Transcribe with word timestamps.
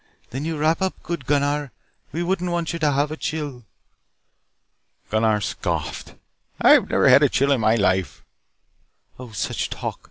"Then 0.31 0.45
you 0.45 0.57
wrap 0.57 0.81
up 0.81 1.03
good, 1.03 1.27
Gunnar. 1.27 1.71
We 2.11 2.23
wouldn't 2.23 2.49
want 2.49 2.73
you 2.73 2.79
to 2.79 2.91
have 2.91 3.11
a 3.11 3.17
chill." 3.17 3.65
Gunnar 5.11 5.41
scoffed, 5.41 6.15
"I 6.59 6.79
never 6.79 7.07
had 7.07 7.21
a 7.21 7.29
chill 7.29 7.51
in 7.51 7.61
my 7.61 7.75
life." 7.75 8.23
"Oh, 9.19 9.29
such 9.31 9.69
talk. 9.69 9.99